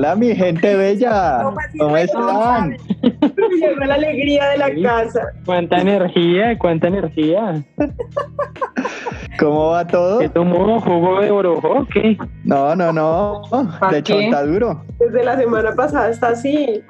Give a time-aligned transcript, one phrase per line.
[0.00, 1.42] Hola, mi gente bella.
[1.78, 2.74] ¿Cómo están?
[3.60, 5.20] Llegó la alegría de la casa.
[5.44, 7.62] Cuánta energía, cuánta energía.
[9.38, 10.20] ¿Cómo va todo?
[10.20, 10.80] ¿Qué tomó?
[10.80, 11.86] ¿Jugo de orojo?
[11.92, 12.16] ¿Qué?
[12.44, 13.42] No, no, no.
[13.90, 14.82] De hecho, está duro.
[14.98, 16.82] Desde la semana pasada está así.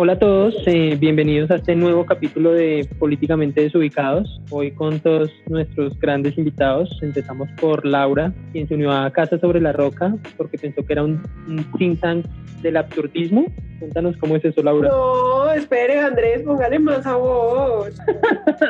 [0.00, 4.40] Hola a todos, eh, bienvenidos a este nuevo capítulo de Políticamente Desubicados.
[4.48, 6.88] Hoy con todos nuestros grandes invitados.
[7.02, 11.02] Empezamos por Laura, quien se unió a Casa sobre la Roca porque pensó que era
[11.02, 12.26] un, un think tank
[12.62, 13.46] del absurdismo.
[13.80, 14.88] Cuéntanos cómo es eso, Laura.
[14.88, 17.90] No, espere, Andrés, póngale más sabor.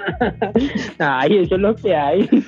[0.99, 2.27] Ay, eso es lo que hay.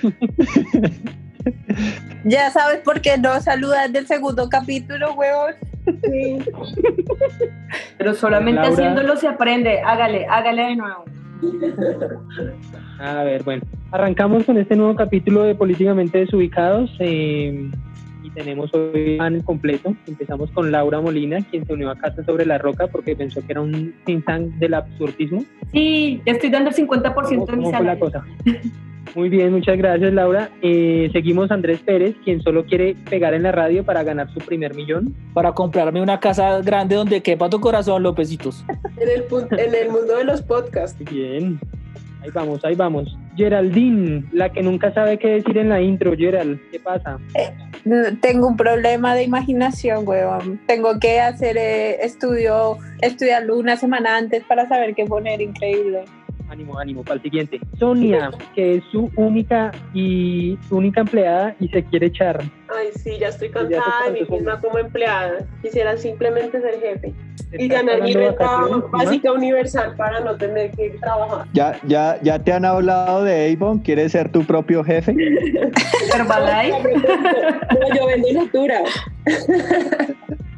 [2.25, 5.55] Ya sabes por qué no saludas del segundo capítulo, huevón.
[5.85, 6.39] Sí.
[7.99, 8.75] Pero solamente Laura.
[8.75, 9.81] haciéndolo se aprende.
[9.81, 11.05] Hágale, hágale de nuevo.
[12.99, 17.71] A ver, bueno, arrancamos con este nuevo capítulo de Políticamente Desubicados eh,
[18.31, 19.95] y tenemos hoy el completo.
[20.07, 23.53] Empezamos con Laura Molina, quien se unió a Casa sobre la Roca porque pensó que
[23.53, 25.45] era un think tank del absurdismo.
[25.73, 28.01] Sí, ya estoy dando el 50% ¿Cómo, de mi cómo fue la salario.
[28.01, 28.25] cosa?
[29.17, 30.51] Muy bien, muchas gracias Laura.
[30.63, 34.39] Eh, seguimos a Andrés Pérez, quien solo quiere pegar en la radio para ganar su
[34.41, 35.15] primer millón.
[35.35, 38.65] para comprarme una casa grande donde quepa tu corazón, Lópezitos.
[39.01, 41.03] En el, pun- en el mundo de los podcasts.
[41.11, 41.59] Bien,
[42.23, 43.17] ahí vamos, ahí vamos.
[43.37, 46.13] Geraldine, la que nunca sabe qué decir en la intro.
[46.17, 47.19] Gerald, ¿qué pasa?
[48.21, 50.61] Tengo un problema de imaginación, huevón.
[50.67, 55.41] Tengo que hacer eh, estudio, estudiarlo una semana antes para saber qué poner.
[55.41, 56.05] Increíble.
[56.51, 57.61] Ánimo, ánimo, para el siguiente.
[57.79, 62.43] Sonia, que es su única y única empleada y se quiere echar.
[62.77, 65.47] Ay, sí, ya estoy cansada de mí misma como empleada.
[65.63, 67.15] Quisiera simplemente ser jefe
[67.53, 71.47] y ganar mi renta básica universal para no tener que trabajar.
[71.53, 73.79] ¿Ya, ya, ya te han hablado de Avon?
[73.79, 75.15] ¿Quieres ser tu propio jefe?
[76.13, 76.95] Herbalife.
[77.71, 78.83] No, yo vendo Natura.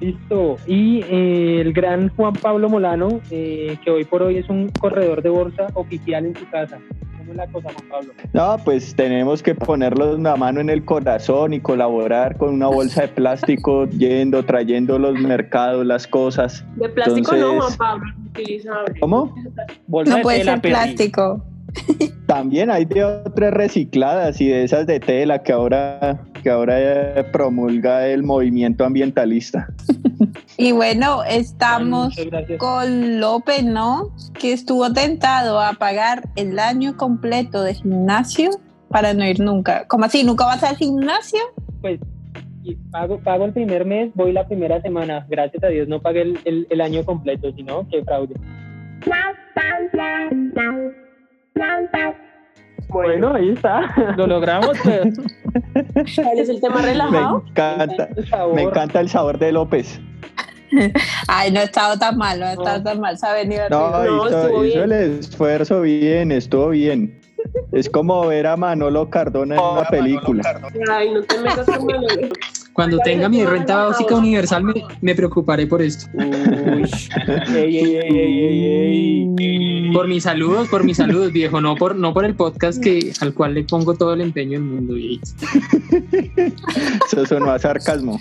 [0.00, 0.56] Listo.
[0.66, 5.22] Y eh, el gran Juan Pablo Molano, eh, que hoy por hoy es un corredor
[5.22, 6.78] de bolsa oficial en su casa.
[7.18, 8.12] ¿Cómo es la cosa, Juan Pablo?
[8.32, 13.02] No, pues tenemos que ponerlos la mano en el corazón y colaborar con una bolsa
[13.02, 16.64] de plástico, yendo, trayendo los mercados, las cosas.
[16.76, 19.00] De plástico no, Juan Pablo, utilizable.
[19.00, 19.34] ¿Cómo?
[19.86, 21.44] Bolsa No de puede tela, ser plástico.
[22.26, 27.24] También hay de otras recicladas y de esas de tela que ahora, que ahora eh,
[27.32, 29.68] promulga el movimiento ambientalista.
[30.58, 32.14] Y bueno, estamos
[32.58, 34.10] con López, ¿no?
[34.38, 38.50] Que estuvo tentado a pagar el año completo de gimnasio
[38.88, 39.86] para no ir nunca.
[39.88, 40.24] ¿Cómo así?
[40.24, 41.40] ¿Nunca vas al gimnasio?
[41.80, 41.98] Pues
[42.64, 45.26] y pago, pago el primer mes, voy la primera semana.
[45.28, 48.34] Gracias a Dios no pagué el, el- el año completo, si no, qué fraude.
[52.92, 53.80] Bueno, ahí está.
[54.16, 55.18] Lo logramos, pues.
[56.16, 57.42] ¿Cuál es el tema Me relajado?
[57.48, 58.54] encanta, El sabor.
[58.54, 60.00] me encanta el sabor de López.
[61.28, 62.84] Ay, no ha estado tan mal, no ha estado No.
[62.84, 63.18] tan mal.
[63.18, 63.90] Se ha venido No.
[63.90, 67.18] No, hizo, estuvo hizo el esfuerzo bien, estuvo bien.
[67.72, 70.42] Es como ver a Manolo Cardona en una película.
[70.92, 72.28] Ay, no te metas con Manolo.
[72.72, 76.06] Cuando tenga mi renta básica universal me, me preocuparé por esto.
[76.14, 76.24] Uy.
[77.54, 79.81] Ey, ey, ey, ey, ey, ey.
[79.92, 83.34] Por mis saludos, por mis saludos, viejo, no por, no por el podcast que, al
[83.34, 84.96] cual le pongo todo el empeño del mundo.
[84.96, 85.20] y-
[87.06, 88.20] Eso sonó a sarcasmo.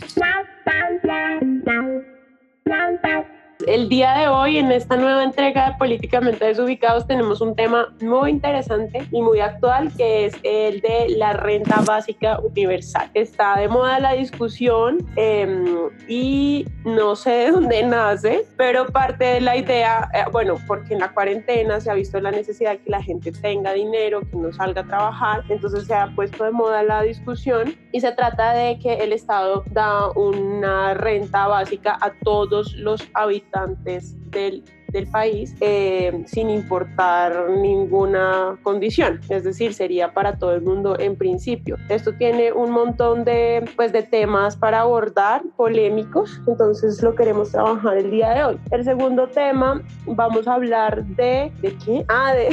[3.68, 8.30] El día de hoy, en esta nueva entrega de Políticamente Desubicados, tenemos un tema muy
[8.30, 13.10] interesante y muy actual, que es el de la renta básica universal.
[13.14, 19.42] Está de moda la discusión eh, y no sé de dónde nace, pero parte de
[19.42, 22.90] la idea, eh, bueno, porque en la cuarentena se ha visto la necesidad de que
[22.90, 26.84] la gente tenga dinero, que no salga a trabajar, entonces se ha puesto de moda
[26.84, 32.74] la discusión y se trata de que el Estado da una renta básica a todos
[32.76, 40.54] los habitantes del, del país eh, sin importar ninguna condición, es decir, sería para todo
[40.54, 41.78] el mundo en principio.
[41.90, 47.98] Esto tiene un montón de, pues, de temas para abordar, polémicos, entonces lo queremos trabajar
[47.98, 48.60] el día de hoy.
[48.72, 52.06] El segundo tema, vamos a hablar de, ¿de qué?
[52.08, 52.50] Ah, de,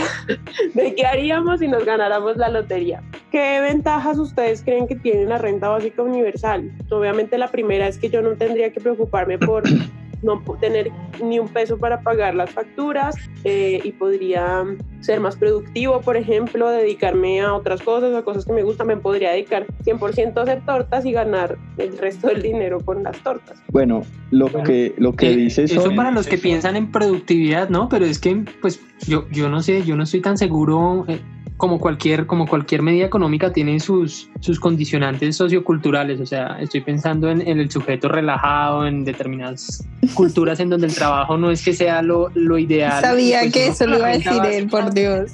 [0.75, 3.03] de qué haríamos si nos ganáramos la lotería.
[3.31, 6.73] ¿Qué ventajas ustedes creen que tiene la renta básica universal?
[6.91, 9.65] Obviamente la primera es que yo no tendría que preocuparme por
[10.23, 10.91] no tener
[11.23, 14.65] ni un peso para pagar las facturas eh, y podría
[15.01, 18.97] ser más productivo, por ejemplo, dedicarme a otras cosas, a cosas que me gustan, me
[18.97, 23.63] podría dedicar 100% a hacer tortas y ganar el resto del dinero con las tortas.
[23.71, 27.69] Bueno, lo que, lo que Eh, dice eso Sonia- para los que piensan en productividad,
[27.69, 27.89] ¿no?
[27.89, 31.05] Pero es que, pues, yo, yo no sé, yo no estoy tan seguro.
[31.09, 31.21] eh,
[31.59, 36.21] como cualquier, como cualquier medida económica tiene sus, sus condicionantes socioculturales.
[36.21, 39.85] O sea, estoy pensando en, en el sujeto relajado, en determinadas
[40.15, 43.03] culturas en donde el trabajo no es que sea lo, lo ideal.
[43.03, 45.33] Sabía Pues que eso lo iba a decir él, por Dios.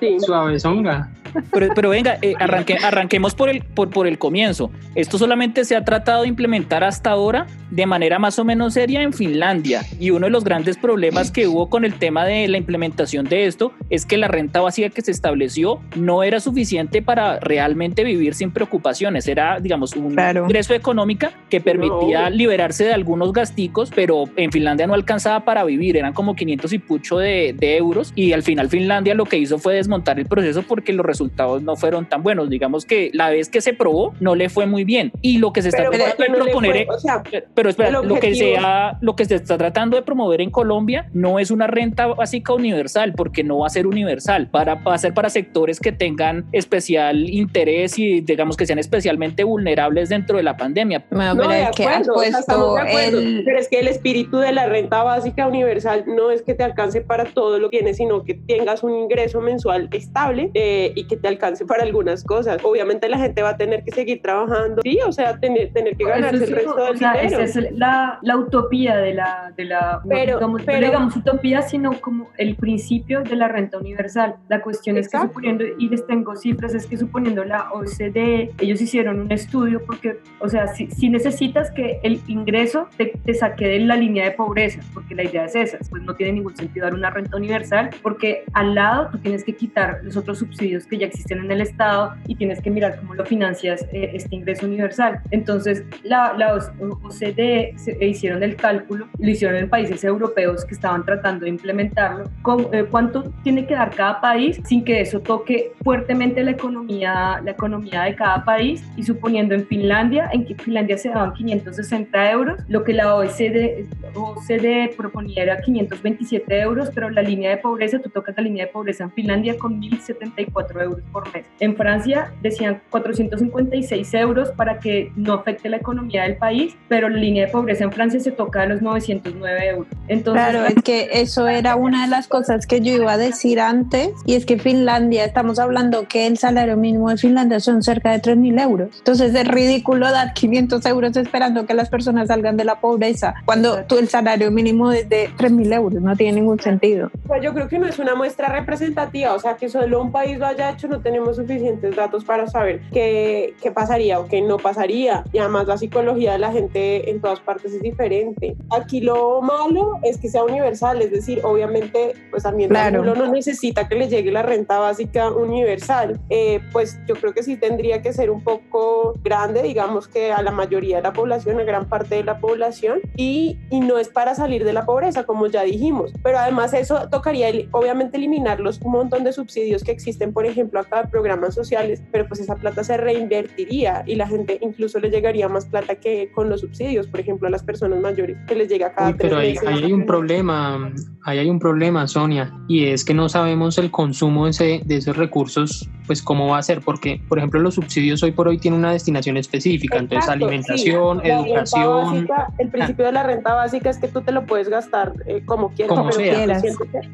[0.00, 0.16] Sí.
[0.18, 1.08] Suavezonga.
[1.52, 4.70] Pero, pero venga, eh, arranque- arranquemos por el, por, por el comienzo.
[4.94, 9.02] Esto solamente se ha tratado de implementar hasta ahora de manera más o menos seria
[9.02, 9.82] en Finlandia.
[10.00, 13.46] Y uno de los grandes problemas que hubo con el tema de la implementación de
[13.46, 18.34] esto es que la renta básica que se estableció no era suficiente para realmente vivir
[18.34, 19.28] sin preocupaciones.
[19.28, 20.44] Era, digamos, un Claro.
[20.44, 22.36] ingreso económica que permitía No.
[22.36, 25.96] liberarse de algunos gasticos, pero en Finlandia no alcanzaba para vivir.
[25.96, 28.12] Eran como 500 y pucho de, de euros.
[28.16, 31.76] Y al final Finlandia lo que hizo fue desmontar el proceso porque los resultados no
[31.76, 32.48] fueron tan buenos.
[32.48, 35.12] Digamos que la vez que se probó no le fue muy bien.
[35.20, 36.86] Y lo que se está Pero tratando ¿por qué de no proponer...
[36.86, 36.96] fue?
[36.96, 37.22] O sea,
[37.54, 40.50] Pero espera, lo que, objetivo- se ha- lo que se está tratando de promover en
[40.50, 44.94] Colombia no es una renta básica universal, porque no va a ser universal, para, va
[44.94, 50.36] a ser para sectores que tengan especial interés y digamos que sean especialmente vulnerables dentro
[50.38, 51.04] de la pandemia.
[51.10, 53.42] Bueno, No, pero acuerdo, o sea, de acuerdo, el...
[53.44, 57.00] pero es que el espíritu de la renta básica universal no es que te alcance
[57.00, 61.16] para todo lo que tienes, sino que tengas un ingreso mensual estable eh, y que
[61.16, 62.58] te alcance para algunas cosas.
[62.64, 66.04] Obviamente la gente va a tener que seguir trabajando, sí, o sea, tener, tener que
[66.04, 67.40] ganarse Eso el resto o del sea, dinero.
[67.40, 71.16] esa es la, la utopía de la, de la Pero- no, digamos, pero- no digamos
[71.16, 74.36] utopía, sino como el principio de la renta universal.
[74.48, 75.28] La cuestión es que Exacto.
[75.34, 80.18] suponiendo, y les tengo cifras, es que suponiendo la OCDE, ellos hicieron un estudio porque,
[80.38, 84.30] o sea, si, si necesitas que el ingreso te, te saque de la línea de
[84.32, 87.90] pobreza, porque la idea es esa, pues no tiene ningún sentido dar una renta universal,
[88.02, 91.60] porque al lado tú tienes que quitar los otros subsidios que ya existen en el
[91.60, 95.20] Estado y tienes que mirar cómo lo financias eh, este ingreso universal.
[95.30, 100.74] Entonces, la, la OCDE se- e hicieron el cálculo, lo hicieron en países europeos que
[100.74, 105.20] estaban tratando de implementarlo, con, eh, cuánto tiene que dar cada país sin que eso
[105.20, 110.54] toque fuertemente la economía, la economía de cada país y suponiendo en Finlandia, en que
[110.54, 117.10] Finlandia se daban 560 euros, lo que la OECD, OCDE proponía era 527 euros, pero
[117.10, 120.89] la línea de pobreza, tú tocas la línea de pobreza en Finlandia con 1.074 euros
[121.12, 121.44] por mes.
[121.60, 127.18] En Francia decían 456 euros para que no afecte la economía del país, pero la
[127.18, 129.86] línea de pobreza en Francia se toca a los 909 euros.
[130.08, 133.60] Entonces, Claro, es que eso era una de las cosas que yo iba a decir
[133.60, 138.10] antes, y es que Finlandia, estamos hablando que el salario mínimo de Finlandia son cerca
[138.12, 138.98] de 3.000 euros.
[138.98, 143.84] Entonces es ridículo dar 500 euros esperando que las personas salgan de la pobreza, cuando
[143.84, 147.10] tú el salario mínimo es de 3.000 euros, no tiene ningún sentido.
[147.26, 150.38] Pues yo creo que no es una muestra representativa, o sea, que solo un país
[150.38, 154.56] lo haya hecho, no tenemos suficientes datos para saber qué, qué pasaría o qué no
[154.58, 155.24] pasaría.
[155.32, 158.56] Y además la psicología de la gente en todas partes es diferente.
[158.70, 163.00] Aquí lo malo es que sea universal, es decir, obviamente, pues también Claro.
[163.02, 166.20] uno no necesita que le llegue la renta básica universal.
[166.30, 170.42] Eh, pues yo creo que sí tendría que ser un poco grande, digamos que a
[170.42, 174.08] la mayoría de la población, a gran parte de la población, y, y no es
[174.08, 176.12] para salir de la pobreza, como ya dijimos.
[176.22, 180.69] Pero además eso tocaría obviamente eliminar los un montón de subsidios que existen, por ejemplo,
[180.78, 185.10] acá de programas sociales, pero pues esa plata se reinvertiría y la gente incluso le
[185.10, 188.68] llegaría más plata que con los subsidios, por ejemplo, a las personas mayores, que les
[188.68, 189.68] llega cada Uy, pero tres ahí, meses.
[189.68, 190.92] ahí hay un problema,
[191.24, 194.96] ahí hay un problema, Sonia, y es que no sabemos el consumo de, ese- de
[194.96, 198.58] esos recursos, pues cómo va a ser, porque, por ejemplo, los subsidios hoy por hoy
[198.58, 201.28] tienen una destinación específica, entonces Exacto, alimentación, sí.
[201.30, 205.12] Educación, básica, el principio de la renta básica es que tú te lo puedes gastar
[205.26, 205.96] eh, como quieras.
[205.96, 206.64] Como pero Quieras.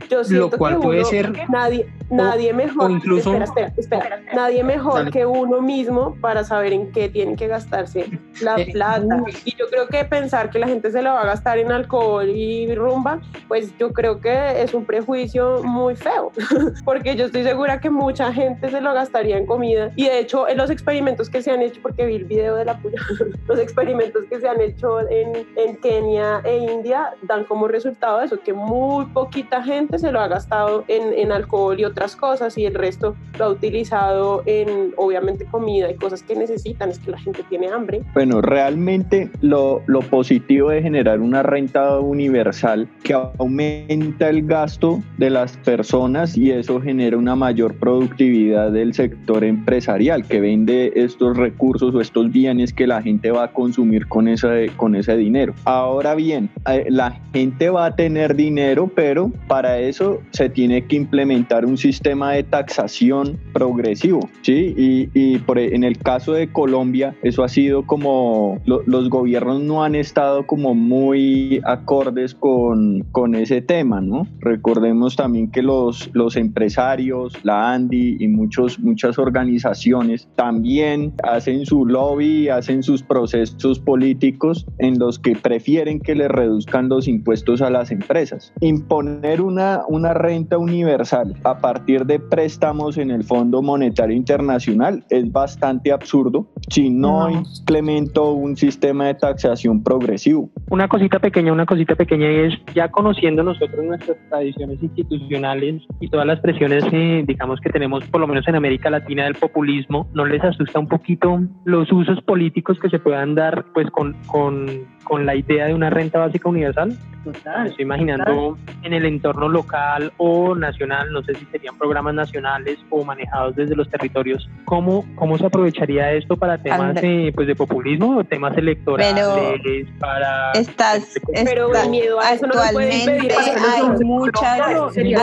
[0.09, 2.91] yo siento cual que puede uno- ser- nadie, nadie mejor.
[2.91, 4.21] o incluso- espera, espera, espera.
[4.35, 5.11] nadie mejor Dale.
[5.11, 8.07] que uno mismo para saber en qué tiene que gastarse
[8.41, 9.23] la Eh, plata.
[9.45, 12.31] Y yo creo que pensar que la gente se la va a gastar en alcohol
[12.31, 16.33] y rumba, pues yo creo que es un prejuicio muy feo,
[16.87, 19.93] porque yo estoy segura que mucha gente se lo gastaría en comida.
[19.97, 22.65] Y de hecho, en los experimentos que se han hecho, porque vi el video de
[22.65, 22.99] la puya,
[23.49, 28.39] los experimentos que se han hecho en, en Kenia e India dan como resultado eso,
[28.41, 32.65] que muy poquita gente se lo ha gastado en, en alcohol y otras cosas y
[32.65, 37.19] el resto lo ha utilizado en, obviamente, comida y cosas que necesitan, es que la
[37.19, 38.03] gente tiene hambre.
[38.15, 45.31] Bueno, realmente lo, lo positivo de generar una renta universal que aumenta el gasto de
[45.31, 51.95] las personas y eso genera una mayor productividad del sector empresarial que vende estos recursos
[51.95, 55.55] o estos bienes que la gente va a consumir con ese, con ese dinero.
[55.65, 60.97] Ahora bien, eh, la gente va a tener dinero, pero para eso se tiene que
[60.97, 64.75] implementar un sistema de taxación progresivo, ¿sí?
[64.77, 69.63] Y, y por, e, en el caso de Colombia, eso ha sido como los gobiernos
[69.63, 74.27] no han estado como muy acordes con, con ese tema, ¿no?
[74.41, 81.87] Recordemos también que los, los empresarios, la ANDI y muchos, muchas organizaciones también hacen su
[81.87, 87.71] lobby, hacen sus procesos políticos en los que prefieren que le reduzcan los impuestos a
[87.71, 88.53] las empresas.
[88.61, 95.31] Imponer una, una renta universal a partir de préstamos en el Fondo Monetario Internacional es
[95.31, 100.51] bastante absurdo si no, implemento un sistema de taxación progresivo.
[100.71, 106.09] Una cosita pequeña, una cosita pequeña y es ya conociendo nosotros nuestras tradiciones institucionales y
[106.09, 110.09] todas las presiones, eh, digamos que tenemos por lo menos en América Latina del populismo,
[110.15, 114.67] ¿no les asusta un poquito los usos políticos que se puedan dar pues con, con,
[115.07, 116.99] con la idea de una renta básica universal?
[117.25, 122.79] Total, estoy imaginando en el entorno local o nacional, no sé si serían programas nacionales
[122.89, 127.57] o manejados desde los territorios, ¿cómo, cómo se aprovecharía esto para temas de, pues, de
[127.57, 129.89] populismo o temas electorales?
[129.99, 133.33] para estás, pero miedo a eso no puede impedir.
[133.33, 134.59] Hay muchas...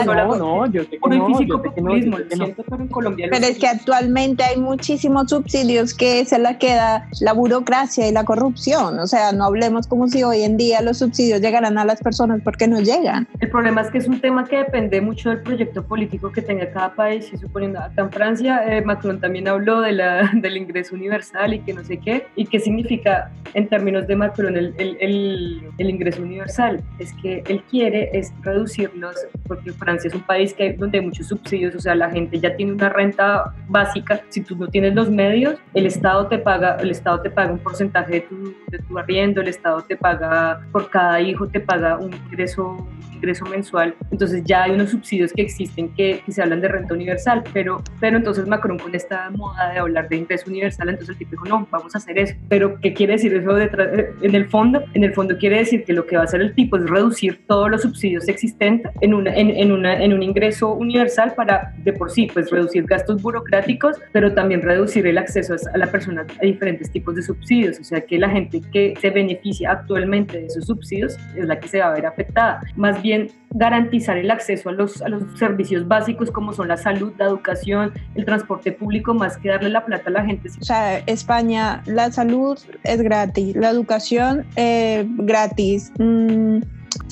[0.04, 3.16] No, no, yo sé que no, yo sé que no, yo sé que no.
[3.16, 8.24] Pero es que actualmente hay muchísimos subsidios que se la queda la burocracia y la
[8.24, 8.98] corrupción.
[8.98, 12.40] O sea, no hablemos como si hoy en día los subsidios llegaran a las personas
[12.42, 13.28] porque no llegan.
[13.40, 16.70] El problema es que es un tema que depende mucho del proyecto político que tenga
[16.70, 17.30] cada país.
[17.32, 21.60] Y suponiendo acá en Francia, eh, Macron también habló de la, del ingreso universal y
[21.60, 22.26] que no sé qué.
[22.36, 26.82] ¿Y qué significa en términos de Macron el, el, el, el ingreso universal?
[26.98, 29.16] Es que él quiere es reducirlos,
[29.46, 32.54] porque Francia es un país que, donde hay muchos subsidios, o sea, la gente ya
[32.56, 34.22] tiene una renta básica.
[34.28, 37.58] Si tú no tienes los medios, el Estado te paga, el Estado te paga un
[37.58, 41.98] porcentaje de tu, de tu arriendo, el Estado te paga por cada hijo, te paga
[41.98, 43.94] un ingreso, ingreso mensual.
[44.10, 48.16] Entonces ya hay unos subsidios que existen que, se hablan de renta universal, pero, pero
[48.16, 51.66] entonces Macron con esta moda de hablar de ingreso universal, entonces el tipo dijo, no,
[51.70, 52.34] vamos a hacer eso.
[52.48, 53.88] Pero ¿qué quiere decir eso detrás?
[54.20, 56.54] En el fondo, en el fondo quiere decir que lo que va a hacer el
[56.54, 60.74] tipo es reducir todos los subsidios existentes en, una, en, en, una, en un ingreso
[60.74, 65.78] universal para de por sí pues reducir gastos burocráticos, pero también reducir el acceso a
[65.78, 67.78] la persona a diferentes tipos de subsidios.
[67.78, 71.68] O sea que la gente que se beneficia actualmente de esos subsidios es la que
[71.68, 72.60] se va a ver afectada.
[72.76, 77.12] Más bien garantizar el acceso a los, a los servicios básicos como son la salud,
[77.18, 80.48] la educación, el transporte público, más que darle la plata a la gente.
[80.60, 85.92] O sea, España, la salud es gratis, la educación eh, gratis.
[85.98, 86.58] Mm,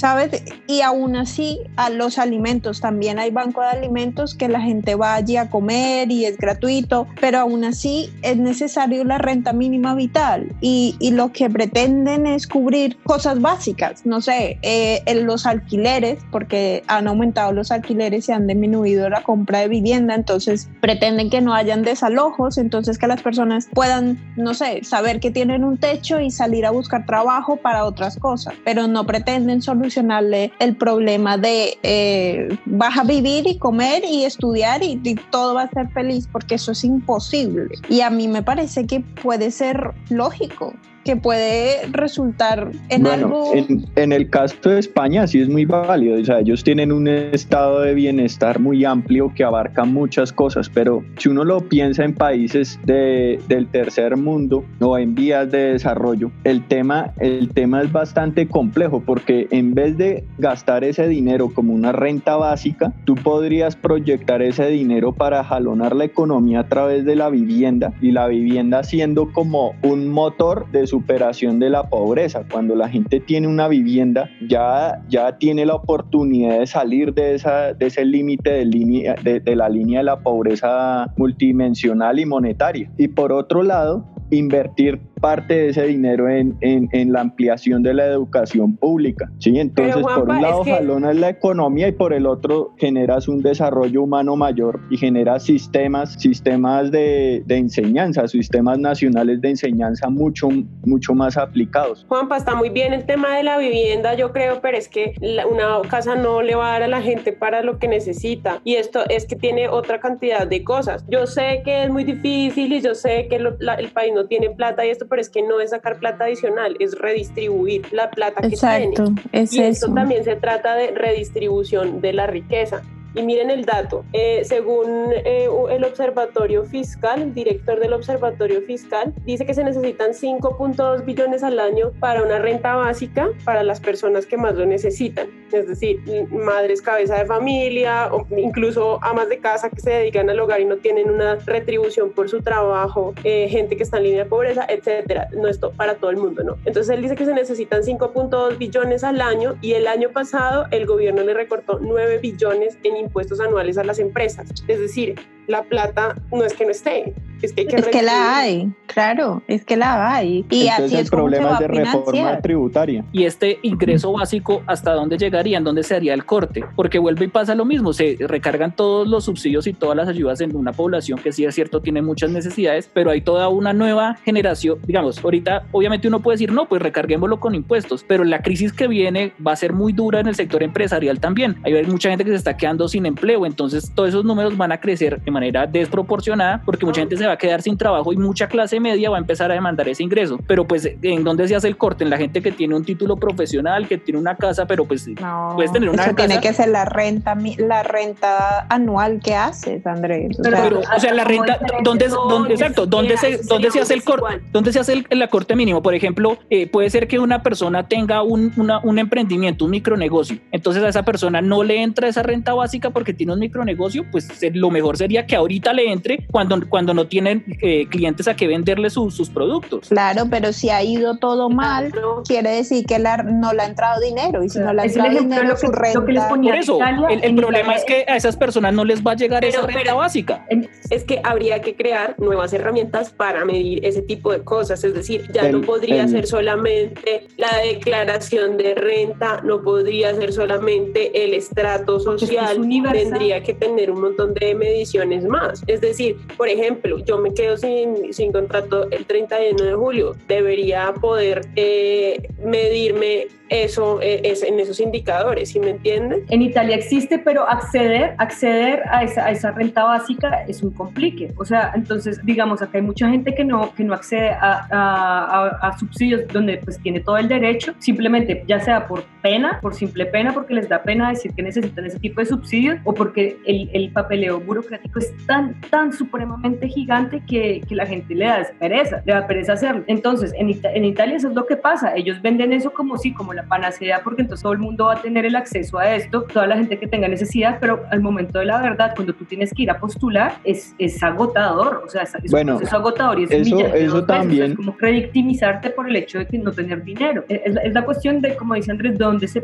[0.02, 0.42] ¿sabes?
[0.66, 5.14] Y aún así, a los alimentos, también hay banco de alimentos que la gente va
[5.14, 10.52] allí a comer y es gratuito, pero aún así es necesario la renta mínima vital
[10.60, 16.18] y, y lo que pretenden es cubrir cosas básicas, no sé, eh, en los alquileres,
[16.32, 21.40] porque han aumentado los alquileres y han disminuido la compra de vivienda, entonces pretenden que
[21.40, 26.18] no hayan desalojos, entonces que las personas puedan, no sé, saber que tienen un techo
[26.18, 29.62] y salir a buscar trabajo para otras cosas, pero no pretenden
[29.96, 35.62] el problema de eh, vas a vivir y comer y estudiar y, y, todo va
[35.62, 37.74] a ser feliz, porque eso es imposible.
[37.88, 40.72] Y a mí me parece que puede ser lógico
[41.04, 43.54] que puede resultar en bueno, algo...
[43.54, 47.08] En, en, el caso de España sí es muy válido, o sea, ellos tienen un
[47.08, 52.14] estado de bienestar muy amplio que abarca muchas cosas, pero si uno lo piensa en
[52.14, 57.92] países de, del tercer mundo o en vías de desarrollo, el tema, el tema es
[57.92, 63.76] bastante complejo porque en vez de gastar ese dinero como una renta básica, tú podrías
[63.76, 68.82] proyectar ese dinero para jalonar la economía a través de la vivienda y la vivienda
[68.84, 72.44] siendo como un motor de superación de la pobreza.
[72.52, 77.72] Cuando la gente tiene una vivienda, ya, ya tiene la oportunidad de salir de, esa,
[77.72, 82.90] de ese límite de, de, de la línea de la pobreza multidimensional y monetaria.
[82.98, 87.94] Y por otro lado, invertir parte de ese dinero en, en, en, la ampliación de
[87.94, 89.30] la educación pública.
[89.38, 89.56] ¿sí?
[89.56, 90.72] Entonces, Juanpa, por un lado, es que...
[90.72, 96.14] jalonas la economía y por el otro, generas un desarrollo humano mayor y generas sistemas,
[96.14, 100.48] sistemas de, de enseñanza, sistemas nacionales de enseñanza mucho,
[100.84, 102.04] mucho más aplicados.
[102.08, 105.14] Juanpa, está muy bien el tema de la vivienda, yo creo, pero es que
[105.48, 108.60] una casa no le va a dar a la gente para lo que necesita.
[108.64, 111.04] Y esto es que tiene otra cantidad de cosas.
[111.08, 114.21] Yo sé que es muy difícil y yo sé que lo, la, el país no
[114.26, 118.10] tiene plata y esto, pero es que no es sacar plata adicional, es redistribuir la
[118.10, 119.22] plata que Exacto, tiene.
[119.32, 119.94] es y esto eso.
[119.94, 122.82] también se trata de redistribución de la riqueza.
[123.14, 129.12] Y miren el dato, eh, según eh, el Observatorio Fiscal, el director del Observatorio Fiscal,
[129.24, 134.24] dice que se necesitan 5.2 billones al año para una renta básica para las personas
[134.26, 136.00] que más lo necesitan, es decir,
[136.30, 140.64] madres cabeza de familia o incluso amas de casa que se dedican al hogar y
[140.64, 144.64] no tienen una retribución por su trabajo, eh, gente que está en línea de pobreza,
[144.68, 145.28] etcétera.
[145.32, 146.56] No esto para todo el mundo, ¿no?
[146.64, 150.86] Entonces él dice que se necesitan 5.2 billones al año y el año pasado el
[150.86, 154.48] gobierno le recortó 9 billones en impuestos anuales a las empresas.
[154.66, 155.14] Es decir,
[155.46, 159.64] la plata no es que no esté, es que, es que la hay, claro, es
[159.64, 160.46] que la hay.
[160.48, 163.04] Y así es problema de reforma tributaria.
[163.10, 165.58] Y este ingreso básico, ¿hasta dónde llegaría?
[165.58, 166.64] ¿En dónde se haría el corte?
[166.76, 170.40] Porque vuelve y pasa lo mismo, se recargan todos los subsidios y todas las ayudas
[170.40, 174.16] en una población que sí es cierto tiene muchas necesidades, pero hay toda una nueva
[174.24, 178.72] generación, digamos, ahorita obviamente uno puede decir, no, pues recarguémoslo con impuestos, pero la crisis
[178.72, 181.56] que viene va a ser muy dura en el sector empresarial también.
[181.64, 184.78] Hay mucha gente que se está quedando sin empleo, entonces todos esos números van a
[184.78, 188.78] crecer manera desproporcionada porque mucha gente se va a quedar sin trabajo y mucha clase
[188.78, 190.38] media va a empezar a demandar ese ingreso.
[190.46, 192.04] Pero pues, ¿en dónde se hace el corte?
[192.04, 195.08] En la gente que tiene un título profesional, que tiene una casa, pero pues
[195.54, 200.38] puedes tener una eso tiene que ser la renta, la renta anual que haces, Andrés.
[200.38, 203.94] O sea, pero, o sea la renta, ¿dónde, dónde, exacto, ¿dónde se, dónde se hace
[203.94, 204.42] el corte?
[204.52, 205.82] ¿Dónde se hace el, el corte mínimo?
[205.82, 210.38] Por ejemplo, eh, puede ser que una persona tenga un, una, un emprendimiento, un micronegocio.
[210.50, 214.28] Entonces a esa persona no le entra esa renta básica porque tiene un micronegocio, pues
[214.54, 218.46] lo mejor sería que ahorita le entre cuando, cuando no tienen eh, clientes a que
[218.46, 219.88] venderle sus productos.
[219.88, 221.92] Claro, pero si ha ido todo mal,
[222.26, 225.18] quiere decir que la, no le ha entrado dinero y si no le ha entrado
[225.18, 226.00] dinero, su renta...
[226.28, 229.62] Por eso, el, problema es que a esas personas no les va a llegar esa
[229.62, 230.46] renta básica.
[230.90, 235.28] Es que habría que crear nuevas herramientas para medir ese tipo de cosas, es decir,
[235.32, 242.00] ya no podría ser solamente la declaración de renta, no podría ser solamente el estrato
[242.00, 242.60] social,
[242.92, 245.62] tendría que tener un montón de mediciones más.
[245.66, 250.92] Es decir, por ejemplo, yo me quedo sin, sin contrato el 31 de julio, debería
[250.94, 256.24] poder eh, medirme eso eh, es en esos indicadores, ¿sí me entienden?
[256.30, 261.32] En Italia existe, pero acceder, acceder a esa, a esa renta básica es un complique.
[261.36, 265.68] O sea, entonces, digamos, acá hay mucha gente que no, que no accede a, a,
[265.68, 270.06] a, subsidios donde pues tiene todo el derecho, simplemente ya sea por pena, por simple
[270.06, 273.68] pena, porque les da pena decir que necesitan ese tipo de subsidios o porque el,
[273.74, 279.02] el papeleo burocrático es tan, tan supremamente gigante que, que, la gente le da pereza,
[279.04, 279.84] le da pereza hacerlo.
[279.86, 283.32] Entonces, en, en Italia eso es lo que pasa, ellos venden eso como si, como
[283.32, 286.46] la panacea porque entonces todo el mundo va a tener el acceso a esto, toda
[286.46, 289.62] la gente que tenga necesidad, pero al momento de la verdad, cuando tú tienes que
[289.64, 293.58] ir a postular, es, es agotador, o sea, es, bueno, es agotador y es eso,
[293.58, 294.52] eso también.
[294.52, 297.24] es como revictimizarte por el hecho de que no tener dinero.
[297.28, 299.42] Es, es, la cuestión de, como dice Andrés, dónde se,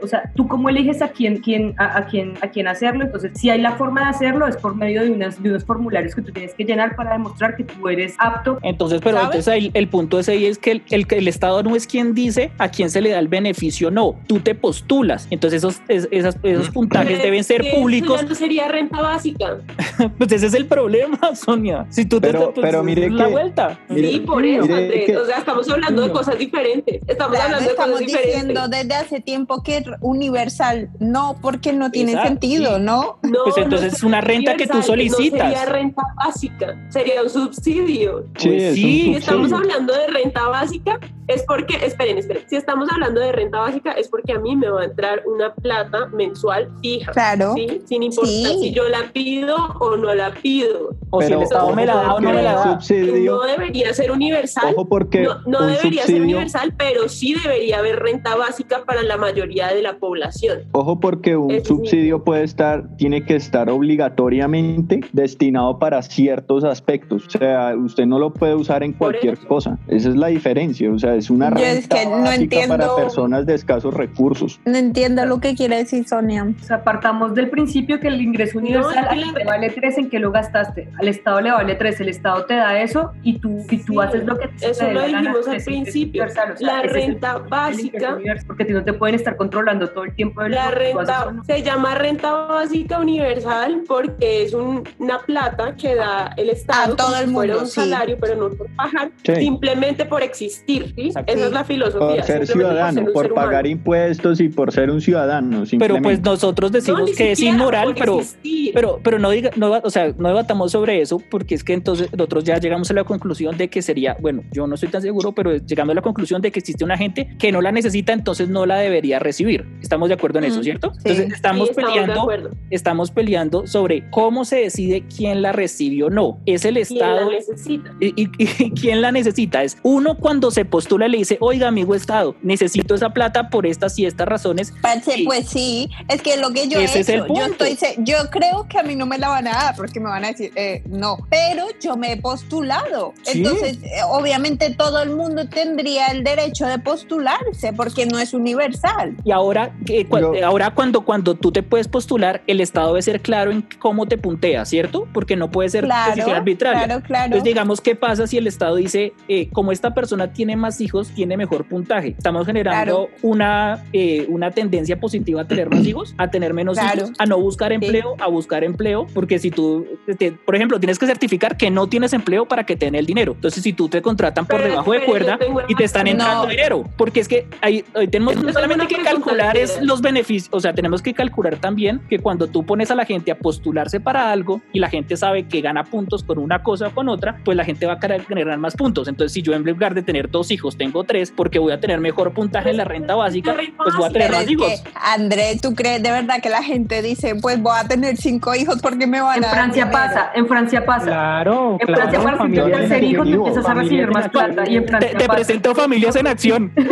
[0.00, 3.32] o sea, tú cómo eliges a quién, quién, a, a, quién, a quién hacerlo, entonces
[3.34, 6.22] si hay la forma de hacerlo es por medio de, unas, de unos formularios que
[6.22, 8.58] tú tienes que llenar para demostrar que tú eres apto.
[8.62, 11.76] Entonces, pero entonces el, el punto ese ahí es que el, el, el Estado no
[11.76, 15.26] es quien dice a quién se le da el beneficio no, tú te postulas.
[15.30, 18.20] Entonces esos, esos, esos puntajes deben ser públicos.
[18.20, 19.58] Eso no sería renta básica.
[20.18, 21.86] pues ese es el problema, Sonia.
[21.90, 23.80] Si tú pero, te, pues, pero mire la que, vuelta.
[23.88, 25.06] Mire, sí, por eso, Andrés.
[25.06, 27.00] Que, o sea, estamos hablando de cosas diferentes.
[27.06, 28.88] Estamos claro, hablando de estamos cosas diciendo diferentes.
[28.88, 32.82] desde hace tiempo que universal no, porque no tiene Exacto, sentido, sí.
[32.82, 33.18] ¿no?
[33.22, 35.38] No, pues entonces es una renta que tú solicitas.
[35.50, 38.24] No sería renta básica, sería un subsidio.
[38.36, 39.18] Sí, pues es sí un subsidio.
[39.18, 43.92] estamos hablando de renta básica, es porque, esperen, esperen, si estamos hablando de renta básica
[43.92, 47.12] es porque a mí me va a entrar una plata mensual fija.
[47.12, 47.52] Claro.
[47.54, 47.82] ¿sí?
[47.86, 48.58] Sin importar Sí.
[48.62, 50.90] si yo la pido o no la pido.
[51.10, 52.72] O si el Estado me la da o no me la da.
[52.80, 54.72] subsidio, No debería ser universal.
[54.74, 59.02] ojo porque No, no un debería ser universal, pero sí debería haber renta básica para
[59.02, 60.60] la mayoría de la población.
[60.72, 64.77] ojo porque un Es subsidio puede estar, tiene que estar obligatoriamente
[65.12, 67.26] destinado para ciertos aspectos.
[67.26, 69.78] O sea, usted no lo puede usar en cualquier cosa.
[69.88, 70.90] Esa es la diferencia.
[70.92, 73.94] O sea, es una Yo renta es que no básica entiendo- para personas de escasos
[73.94, 74.60] recursos.
[74.64, 76.44] No entiendo lo que quiere decir Sonia.
[76.60, 80.18] O sea, partamos del principio que el ingreso universal la- te vale 3 en que
[80.18, 83.78] lo gastaste, al Estado le vale 3, el Estado te da eso y tú, y
[83.78, 86.24] tú Sí, haces lo que te eso dé lo dijimos al principio.
[86.24, 90.04] o sea, La el- renta el básica universal, porque no te pueden estar controlando todo
[90.04, 91.44] el tiempo de La renta no.
[91.44, 94.67] se llama renta básica universal porque es un-
[94.98, 97.80] una plata que da el Estado A todo el si fuera mundo, un sí.
[97.80, 99.34] salario, pero no por pagar, Sí.
[99.36, 100.94] simplemente por existir.
[100.96, 102.16] Esa es la filosofía.
[102.16, 105.64] Por ser ciudadano, ser por ser pagar impuestos y por ser un ciudadano.
[105.78, 108.72] Pero pues nosotros decimos No, que es inmoral, pero, existir.
[108.74, 112.08] pero, pero no diga, no, o sea, no debatamos sobre eso porque es que entonces
[112.12, 115.32] nosotros ya llegamos a la conclusión de que sería, bueno, yo no estoy tan seguro,
[115.32, 118.48] pero llegamos a la conclusión de que existe una gente que no la necesita, entonces
[118.48, 119.66] no la debería recibir.
[119.80, 120.92] Estamos de acuerdo en eso, ¿cierto?
[120.94, 120.98] sí.
[121.08, 126.02] Entonces estamos Sí, estamos de peleando, estamos peleando sobre cómo se decide quién la recibe
[126.04, 126.40] o no.
[126.46, 127.94] Es el ¿Quién la Estado necesita?
[128.00, 129.62] ¿Y, y- y quién la necesita?
[129.62, 133.66] Es uno cuando se postula y le dice, oiga, amigo Estado, necesito esa plata por
[133.66, 134.72] estas y estas razones.
[134.82, 137.64] Parce, pues sí, es que lo que yo Ese he es el hecho, yo punto.
[137.64, 140.24] estoy, yo creo que a mí no me la van a dar porque me van
[140.24, 143.38] a decir eh, no, pero yo me he postulado, Sí.
[143.38, 149.16] entonces eh, obviamente todo el mundo tendría el derecho de postularse porque no es universal.
[149.24, 153.02] Y ahora, que cua- Yo- ahora cuando, cuando tú te puedes postular, el Estado debe
[153.02, 154.18] ser claro en cómo te
[154.64, 155.06] ¿cierto?
[155.12, 156.84] Porque no puede ser Claro, decisión arbitraria.
[156.86, 157.24] claro, claro.
[157.26, 161.08] Entonces, digamos, ¿qué pasa si el Estado dice, eh, como esta persona tiene más hijos,
[161.10, 162.14] tiene mejor puntaje?
[162.16, 167.02] Estamos generando una, eh, una tendencia positiva a tener más hijos, a tener menos Claro.
[167.04, 169.86] hijos, a no buscar empleo, a buscar empleo, porque si tú,
[170.18, 173.06] te- por ejemplo, tienes que certificar que no tienes empleo para que te den el
[173.06, 173.32] dinero.
[173.32, 176.06] Entonces, si tú te contratan por Pero debajo de espere, yo cuerda y te están
[176.06, 176.50] entrando No.
[176.50, 180.60] dinero, porque es que ahí, ahí tenemos no solamente que calcular es los beneficios, o
[180.60, 184.27] sea, tenemos que calcular también que cuando tú pones a la gente a postularse para
[184.32, 187.56] algo y la gente sabe que gana puntos con una cosa o con otra, pues
[187.56, 189.08] la gente va a querer generar más puntos.
[189.08, 192.00] Entonces, si yo en lugar de tener dos hijos tengo tres, porque voy a tener
[192.00, 194.82] mejor puntaje en la renta básica, pues voy a tener más hijos.
[194.94, 198.80] André, ¿tú crees de verdad que la gente dice, pues voy a tener cinco hijos
[198.82, 200.02] porque me van En a dar Francia dinero?
[200.06, 201.06] pasa, en Francia pasa.
[201.06, 201.94] Claro, En claro.
[202.02, 204.68] Francia, para el familias familias tercer en hijo, te empiezas a recibir más en plata.
[204.68, 205.34] Y en Te, Francia te pasa.
[205.36, 206.72] presento familias en acción.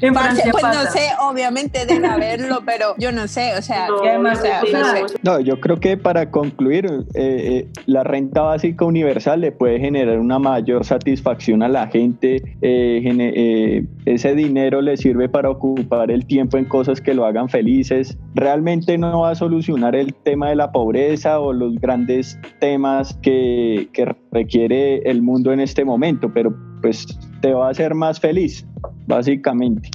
[0.00, 0.84] En Francia pues pasa.
[0.84, 4.42] no sé, obviamente debe haberlo, pero yo no sé, o sea, No, Y además, o
[4.42, 5.14] sea, o sea, no sé.
[5.22, 10.18] No, yo creo que para concluir, eh, eh, la renta básica universal le puede generar
[10.18, 12.36] una mayor satisfacción a la gente.
[12.62, 17.48] eh, eh, ese dinero le sirve para ocupar el tiempo en cosas que lo hagan
[17.48, 18.18] felices.
[18.34, 23.88] Realmente no va a solucionar el tema de la pobreza o los grandes temas que,
[23.92, 27.06] que requiere el mundo en este momento, pero pues
[27.40, 28.66] te va a hacer más feliz,
[29.06, 29.90] básicamente.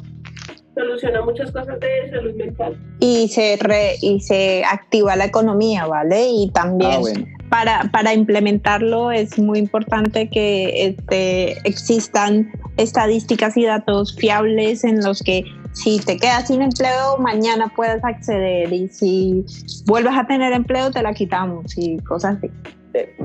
[0.86, 2.76] Soluciona muchas cosas de salud mental.
[3.00, 6.28] y se re- y se activa la economía, ¿vale?
[6.30, 7.26] Y también Ah, bueno.
[7.50, 15.22] para, para implementarlo es muy importante que este, existan estadísticas y datos fiables en los
[15.22, 19.46] que si te quedas sin empleo, mañana puedes acceder y si
[19.86, 22.50] vuelves a tener empleo, te la quitamos y cosas así.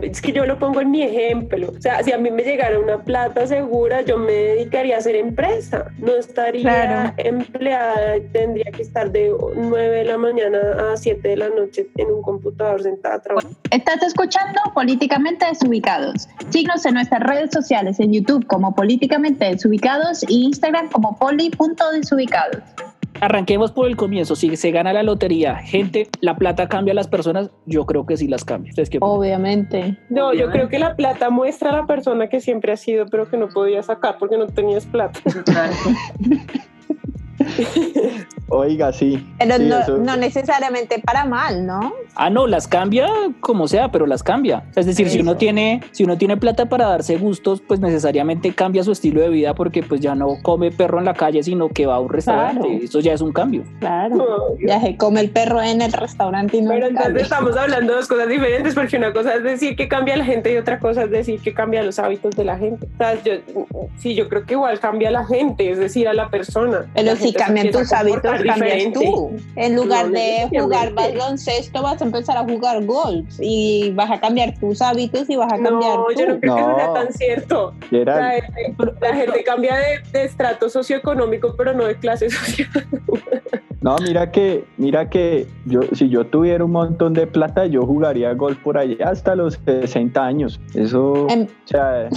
[0.02, 1.72] Es que yo lo pongo en mi ejemplo.
[1.76, 5.16] O sea, si a mí me llegara una plata segura, yo me dedicaría a hacer
[5.16, 5.87] empresa.
[5.98, 7.12] No estaría Claro.
[7.18, 10.59] empleada, tendría que estar de 9 de la mañana
[10.92, 13.57] a 7 de la noche en un computador sentada trabajando.
[13.70, 16.29] Estás escuchando Políticamente Desubicados.
[16.50, 22.62] Síguenos en nuestras redes sociales en YouTube como Políticamente Desubicados y Instagram como poli.desubicados.
[23.20, 24.37] Arranquemos por el comienzo.
[24.37, 28.16] Si se gana la lotería, gente, la plata cambia a las personas, yo creo que
[28.16, 28.72] sí las cambia.
[29.00, 29.98] Obviamente.
[30.11, 33.29] No, yo creo que la plata muestra a la persona que siempre ha sido, pero
[33.29, 35.20] que no podía sacar porque no tenías plata.
[38.48, 39.26] Oiga, sí.
[39.38, 41.92] Pero Sí, no, eso- no necesariamente para mal, ¿no?
[42.14, 43.09] Ah, no, las cambia
[43.40, 44.64] como sea, pero las cambia.
[44.74, 48.85] Es decir, si uno tiene, si uno tiene plata para darse gustos, pues necesariamente cambia
[48.85, 51.87] su estilo de vida porque pues ya no come perro en la calle, sino que
[51.87, 52.61] va a un restaurante.
[52.61, 52.85] Claro.
[52.85, 53.64] Eso ya es un cambio.
[53.80, 54.56] Claro.
[54.66, 57.98] Ya se come el perro en el restaurante y no Pero entonces estamos hablando de
[57.98, 61.04] dos cosas diferentes porque una cosa es decir que cambia la gente y otra cosa
[61.04, 62.87] es decir que cambia los hábitos de la gente.
[62.94, 63.32] O sea, yo,
[63.98, 66.87] sí, yo creo que igual cambia la gente, es decir, a la persona.
[66.94, 69.31] Pero La si cambian tus hábitos, comportar cambias tú.
[69.57, 74.20] En lugar No, de jugar baloncesto, vas a empezar a jugar golf y vas a
[74.20, 76.40] cambiar tus hábitos y vas a cambiar No, yo no tú.
[76.40, 76.92] creo que eso sea No.
[76.92, 77.75] tan cierto.
[77.90, 82.68] La gente, la gente cambia de, de estrato socioeconómico, pero no de clase social.
[83.83, 88.33] No, mira que, mira que yo, si yo tuviera un montón de plata, yo jugaría
[88.35, 90.61] golf por allá hasta los 60 años.
[90.75, 92.09] Eso, Em, o sea,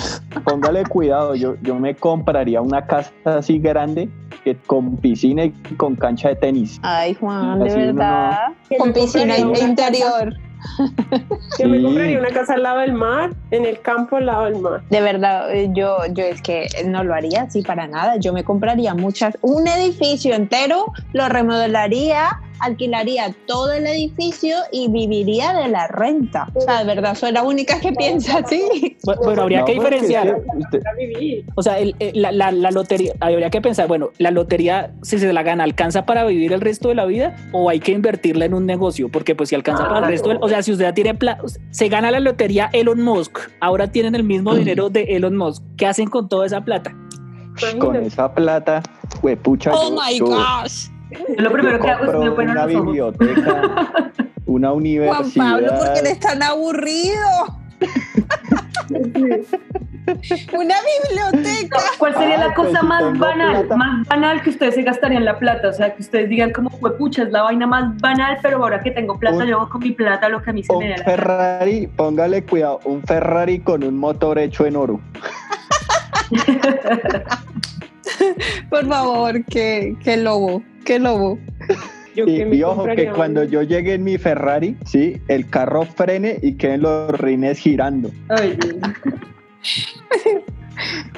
[0.46, 1.36] póngale cuidado.
[1.36, 4.10] Yo, yo me compraría una casa así grande
[4.44, 6.80] que con piscina y con cancha de tenis.
[6.84, 8.40] Ay, Juan, de Así uno verdad.
[8.68, 10.34] Que Con piscina interior.
[11.60, 14.60] Yo me compraría una casa al lado del mar, en el campo al lado del
[14.60, 14.82] mar.
[14.90, 18.18] De verdad, eh, yo, yo es que no lo haría así para nada.
[18.18, 25.54] Yo me compraría muchas, un edificio entero, lo remodelaría, alquilaría todo el edificio y viviría
[25.54, 26.48] de la renta.
[26.54, 28.98] O sea, de verdad, soy la única que piensa así.
[29.04, 30.42] Bueno, bueno, habría No, que diferenciar.
[30.58, 30.82] usted-.
[31.56, 35.18] O sea, el- el- la, la- la lotería, habría que pensar, bueno, la lotería, si
[35.20, 38.46] se la gana, ¿alcanza para vivir el resto de la vida o hay que invertirla
[38.46, 39.10] en un negocio?
[39.10, 41.40] Porque pues si alcanza para el resto, del- o sea, si usted tiene, pla-
[41.72, 45.86] se gana la lotería Elon Musk, ahora tienen el mismo dinero de Elon Musk, ¿qué
[45.88, 46.94] hacen con toda esa plata?
[47.60, 48.08] con Imagínate.
[48.08, 48.82] esa plata,
[49.22, 50.88] huepucha, Oh yo, my yo- gosh.
[51.12, 52.86] Yo lo primero yo que hago es poner una los ojos.
[52.86, 53.62] biblioteca,
[54.46, 55.52] una Juan universidad.
[55.52, 57.60] Pablo, ¿por qué eres tan aburrido?
[60.54, 60.76] Una
[61.32, 61.78] biblioteca.
[62.00, 63.76] ¿Cuál sería Ay, la cosa pues, más banal, plata.
[63.76, 65.70] más banal que ustedes se gastarían la plata?
[65.70, 68.82] O sea, que ustedes digan como, fue pucha, es la vaina más banal, pero ahora
[68.82, 70.80] que tengo plata, Un- yo hago con mi plata lo que a mí se Un
[70.80, 71.04] me da la.
[71.04, 75.00] Ferrari, póngale cuidado, un Ferrari con un motor hecho en oro.
[78.70, 81.40] Por favor, que, que lobo, que lobo.
[82.16, 86.56] Yo Y, ojo que cuando yo llegue en mi Ferrari, sí, el carro frene y
[86.56, 88.12] queden los rines girando.
[88.30, 88.58] Ay,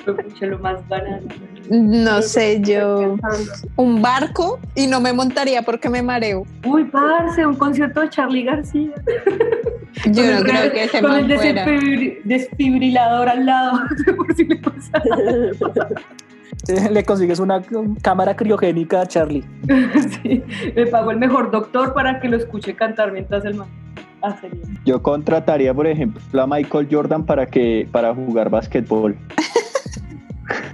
[0.41, 1.21] lo más banal.
[1.69, 3.15] No sé, yo
[3.75, 6.45] un barco y no me montaría porque me mareo.
[6.65, 8.91] Uy, parce, un concierto de Charlie García.
[10.07, 13.79] Yo Con no el- creo que ese Con el desfibrilador al lado,
[14.17, 15.01] por si le pasa.
[16.91, 17.61] Le consigues una
[18.01, 19.43] cámara criogénica a Charlie.
[20.23, 20.43] Sí,
[20.75, 23.67] me pagó el mejor doctor para que lo escuche cantar mientras el man
[24.21, 24.77] hace bien.
[24.85, 29.15] Yo contrataría, por ejemplo, a Michael Jordan para que para jugar básquetbol.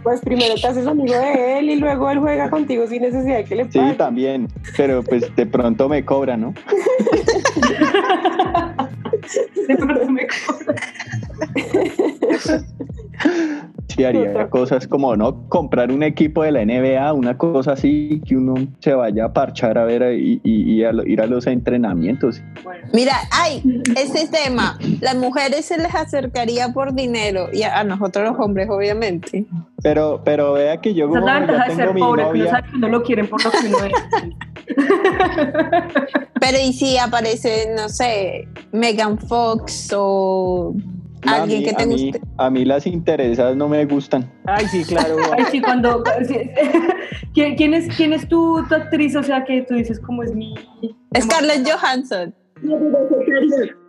[0.02, 3.43] Pues primero te haces amigo de él y luego él juega contigo sin necesidad de
[3.43, 3.97] que le Sí, pagues.
[3.97, 4.47] también,
[4.78, 6.54] pero pues de pronto me cobra, ¿no?
[9.67, 10.76] De pronto me cobra.
[14.06, 15.48] Haría cosas como, ¿no?
[15.50, 19.78] Comprar un equipo de la NBA, una cosa así, que uno se vaya a parchar
[19.78, 22.42] a ver y, y- y a lo- ir a los entrenamientos.
[22.64, 23.62] Bueno, Mira, ay,
[23.96, 28.70] ese tema, las mujeres se les acercaría por dinero y a, a nosotros los hombres,
[28.70, 29.46] obviamente.
[29.84, 33.04] Pero, pero vea que yo como ya tengo ser mi pobre, que sabe uno lo
[33.04, 33.74] quieren por lo que es.
[36.40, 41.84] Pero y si aparece, no sé, Megan Fox o no, a alguien mí- que te
[41.84, 42.21] a mí- guste.
[42.38, 44.30] A mí las interesadas no me gustan.
[44.45, 45.15] Ay, sí, claro.
[45.38, 46.03] Ay, sí, cuando...
[46.27, 46.36] sí,
[47.34, 49.15] ¿Quién, quién es, ¿Quién es tu, tu actriz?
[49.15, 50.53] O sea, que tú dices, ¿cómo es mi...?
[51.19, 52.34] Scarlett Johansson.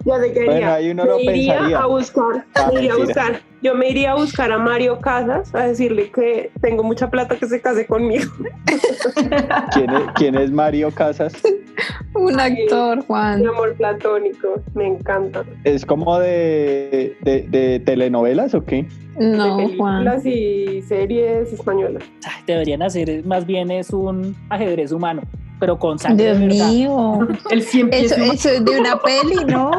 [0.05, 0.51] Ya te quería.
[0.51, 1.79] Bueno, ahí uno lo pensaría.
[1.79, 3.41] a buscar, Ah, me iría a buscar.
[3.63, 7.47] Yo me iría a buscar a Mario Casas a decirle que tengo mucha plata que
[7.47, 8.31] se case conmigo.
[9.75, 11.33] ¿Quién es, quién es Mario Casas?
[12.15, 13.41] Un actor, Juan.
[13.41, 15.45] Mi amor platónico, me encanta.
[15.65, 18.87] ¿Es como de, de, de telenovelas o qué?
[19.19, 20.05] No, de Juan.
[20.05, 22.05] películas y series españolas.
[22.25, 25.23] Ay, Deberían hacer, más bien es un ajedrez humano,
[25.59, 27.27] pero con sangre Dios mío.
[27.51, 29.71] El siempre Eso, eso es de una peli, ¿no?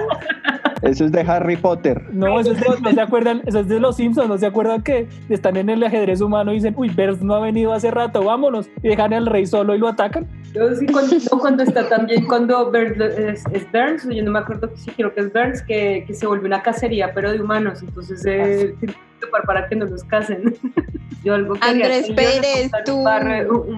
[0.82, 2.02] Eso es de Harry Potter.
[2.14, 4.82] No, eso es de, no se acuerdan, eso es de los Simpsons, ¿no se acuerdan
[4.82, 8.24] que están en el ajedrez humano y dicen, uy, Bert no ha venido hace rato,
[8.24, 10.28] vámonos, y dejan al rey solo y lo atacan?
[10.54, 14.40] Yo sí, cuando, no, cuando está también, cuando Burns, es, es Burns, yo no me
[14.40, 17.82] acuerdo, sí creo que es Burns, que, que se vuelve una cacería, pero de humanos,
[17.82, 18.88] entonces eh, que
[19.20, 20.56] topar para que no los casen.
[21.24, 23.00] Yo algo quería Andrés yo Pérez, tú.
[23.00, 23.78] Un bar, un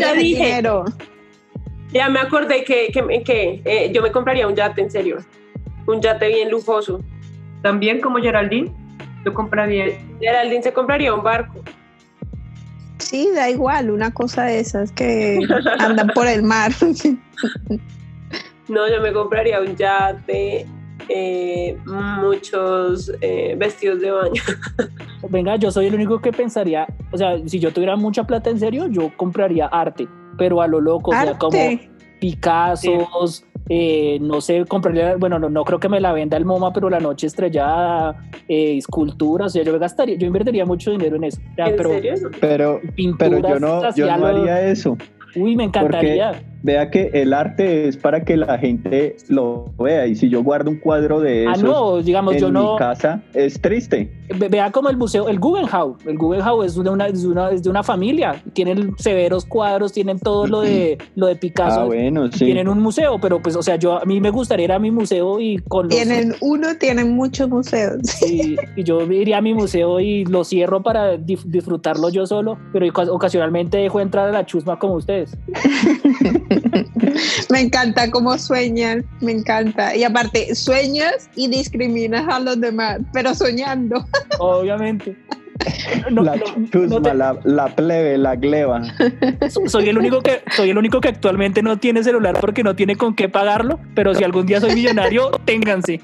[0.00, 0.44] ya de dije.
[0.44, 0.86] dinero?
[1.94, 5.18] Ya me acordé que, que, que, eh, yo me compraría un yate, en serio.
[5.86, 7.00] Un yate bien lujoso.
[7.62, 8.72] También como Geraldine,
[9.24, 9.96] yo compraría.
[10.20, 11.62] Geraldine se compraría un barco.
[12.98, 15.38] Sí, da igual, una cosa de esas que
[15.78, 16.72] andan por el mar.
[18.66, 20.66] No, yo me compraría un yate,
[21.08, 24.42] eh, muchos eh, vestidos de baño.
[25.28, 28.58] Venga, yo soy el único que pensaría, o sea, si yo tuviera mucha plata en
[28.58, 31.90] serio, yo compraría arte, pero a lo loco, o sea, como Arte.
[32.20, 36.72] Picassos, eh, no sé, compraría, bueno, no, no creo que me la venda el MoMA,
[36.72, 38.16] pero la noche estrellada,
[38.48, 41.40] eh, esculturas, o sea, yo gastaría, yo invertiría mucho dinero en eso.
[41.52, 42.14] O sea, ¿En pero serio?
[42.40, 44.96] Pero, pinturas pero yo no, yo no lo- haría eso.
[45.36, 46.42] Uy, me encantaría.
[46.64, 50.06] Vea que el arte es para que la gente lo vea.
[50.06, 52.72] Y si yo guardo un cuadro de Ah, esos no, digamos, en yo no.
[52.72, 54.10] mi casa, es triste.
[54.38, 55.92] Ve- Vea como el museo, el Guggenheim.
[56.06, 58.42] El Guggenheim es de una, es de una, es de una familia.
[58.54, 61.80] Tienen severos cuadros, tienen todo lo de, lo de Picasso.
[61.82, 62.46] Ah, bueno, sí.
[62.46, 64.90] Tienen un museo, pero pues, o sea, yo a mí me gustaría ir a mi
[64.90, 67.98] museo y con los- Tienen uno, tienen muchos museos.
[68.26, 72.56] y, y yo iría a mi museo y lo cierro para dif- disfrutarlo yo solo,
[72.72, 75.36] pero oca- ocasionalmente dejo entrar a la chusma como ustedes.
[77.50, 79.94] Me encanta cómo sueñan, me encanta.
[79.96, 84.04] Y aparte, sueñas y discriminas a los demás, pero soñando.
[84.38, 85.16] Obviamente.
[86.10, 88.82] No, la no- chusma, no te- la, la plebe, la gleba.
[89.48, 92.74] so- soy el único que soy el único que actualmente no tiene celular porque no
[92.74, 96.00] tiene con qué pagarlo, pero si algún día soy millonario, ténganse.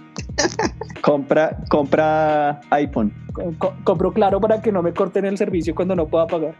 [1.02, 3.12] Compra, compra iPhone.
[3.32, 6.54] Co- co- compro claro para que no me corten el servicio cuando no pueda pagar.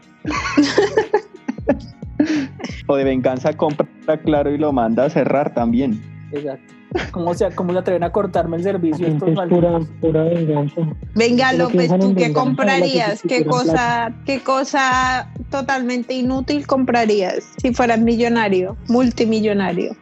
[2.86, 3.86] O de venganza compra
[4.24, 6.00] claro y lo manda a cerrar también.
[6.32, 6.74] Exacto.
[7.12, 10.80] ¿Cómo se, cómo se atreven a cortarme el servicio estos es pura, venganza.
[11.14, 13.22] Venga, López, ¿tú qué comprarías?
[13.22, 19.96] ¿Qué cosa, ¿Qué cosa totalmente inútil comprarías si fueras millonario, multimillonario?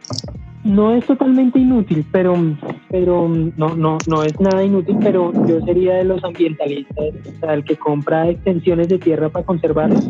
[0.69, 2.35] No es totalmente inútil, pero
[2.91, 3.27] pero
[3.57, 7.63] no, no, no es nada inútil, pero yo sería de los ambientalistas, o sea, el
[7.63, 10.07] que compra extensiones de tierra para conservarlas,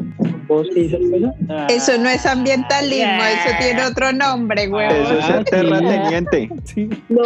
[0.47, 1.35] bosque y esas cosas.
[1.69, 4.87] Eso no es ambientalismo, eso tiene otro nombre, güey.
[4.87, 6.49] Eso es ser Ah, terrateniente.
[6.65, 7.21] Sí, No,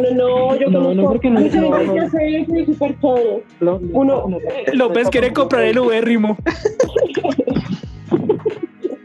[0.00, 2.02] no, no, yo No, conozco no, porque no- no, no.
[2.02, 3.42] es súper chévere.
[3.60, 4.38] lo- Uno- no,
[4.74, 6.36] López quiere comprar el ubérrimo.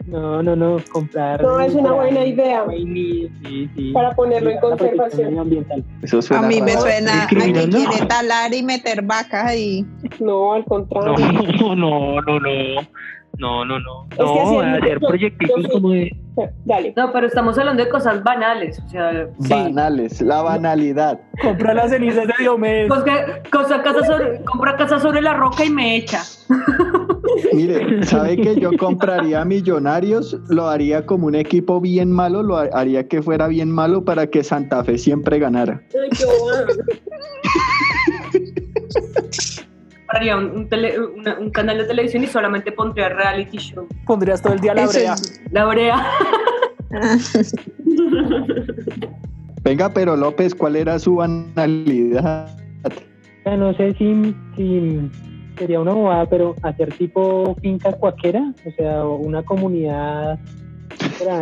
[0.10, 1.42] No, no, no, comprar.
[1.42, 2.64] No, es una buena idea.
[2.64, 3.92] vainilla, sí, sí.
[3.92, 5.84] Para ponerlo en La protección conservación.
[6.02, 6.82] Eso suena A mí me raro.
[6.82, 7.36] suena a que
[7.70, 9.86] quiere talar y meter vacas ahí.
[10.20, 11.16] No, al No, contrario.
[11.62, 12.82] no, no, no, no.
[13.38, 14.06] No, no, no.
[14.10, 16.12] que así No, es, hacer proyectitos yo- como de.
[16.66, 16.94] Dale.
[16.98, 21.20] No, pero estamos hablando de cosas banales, o sea, Banales, la banalidad.
[21.42, 22.88] Compra las cenizas de Diomedes.
[22.90, 26.22] pues que cosa, casa sobre, compra casa sobre la roca y me echa.
[27.54, 30.38] Mire, ¿sabe que yo compraría millonarios?
[30.50, 34.28] Lo haría como un equipo bien malo, lo ha- haría que fuera bien malo para
[34.28, 35.82] que Santa Fe siempre ganara.
[36.02, 36.68] Ay, qué bueno.
[40.10, 43.88] Haría un, un tele- una- un canal de televisión y solamente pondría reality show.
[44.08, 45.14] Pondrías todo el día la brea.
[45.14, 46.04] es- La brea.
[49.64, 52.48] Venga, pero López, ¿cuál era su banalidad?
[53.46, 55.00] Ya no sé si, si
[55.60, 60.40] sería una bobada, pero hacer tipo finca cuaquera, o sea, una comunidad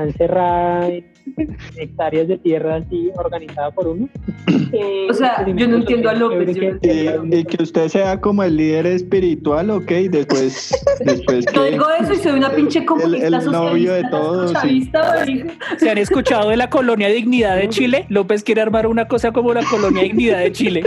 [0.04, 1.06] encerrada en
[1.78, 4.10] hectáreas de tierra así organizada por uno.
[4.48, 4.80] Sí.
[5.10, 6.54] O sea, yo no entiendo a López.
[6.56, 7.40] yo no Y, entiendo a López.
[7.40, 10.72] y que usted sea como el líder espiritual, ok, después,
[11.06, 15.44] después Yo digo eso y soy una pinche comunista el novio de socialista, todos, sí.
[15.78, 18.06] ¿Se han escuchado de la colonia Dignidad de Chile?
[18.10, 20.84] López quiere armar una cosa como la colonia Dignidad de Chile.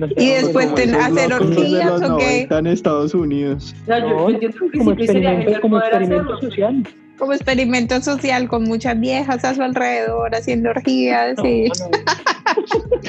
[0.00, 2.46] No, no Y después ten- hacer orgías, ¿o qué?
[2.48, 3.74] 90 en Estados Unidos.
[3.82, 6.82] O sea, yo, No, yo entiendo el como y sería experimento, como experimento social.
[7.18, 11.98] Como experimento social con muchas viejas a su alrededor haciendo orgías y No, no.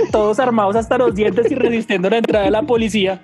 [0.12, 3.21] Todos armados hasta los dientes y resistiendo la entrada de la policía.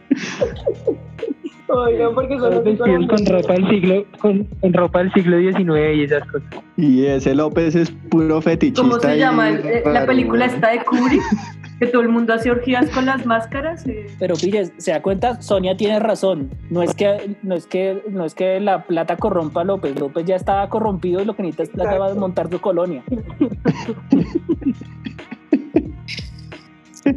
[1.70, 5.96] Oigan, porque son los vestidos con ropa del siglo, con, con ropa del siglo XIX
[5.98, 6.48] y esas cosas.
[6.78, 8.82] Y ese López es puro fetichista.
[8.84, 9.50] ¿Cómo se y llama?
[9.50, 11.22] El- eh, La película está de Kubrick,
[11.80, 13.86] que todo el mundo hace orgías con las máscaras.
[13.88, 14.08] eh.
[14.20, 16.50] Pero pille, se da cuenta, Sonia tiene razón.
[16.70, 20.00] No es que, no es que, no es que la plata corrompa a López.
[20.00, 23.04] López ya estaba corrompido y lo que necesita es plata para montar su colonia.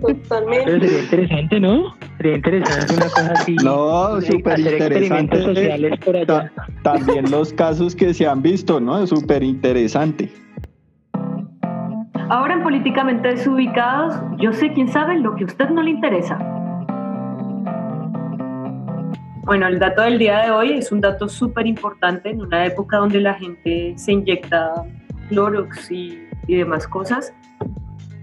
[0.01, 0.65] Totalmente.
[0.67, 1.95] Pero sería interesante, ¿no?
[2.19, 3.57] Sería interesante una cosa así.
[3.57, 5.55] No, hacer súper experimentos interesante.
[5.61, 6.27] sociales por allá.
[6.27, 9.03] Ta- También los casos que se han visto, ¿no?
[9.03, 10.31] Es súper interesante.
[12.31, 16.39] Ahora en Políticamente Desubicados, yo sé quién sabe lo que a usted no le interesa.
[19.45, 22.99] Bueno, el dato del día de hoy es un dato súper importante en una época
[22.99, 24.73] donde la gente se inyecta
[25.29, 27.35] Clorox y, y demás cosas.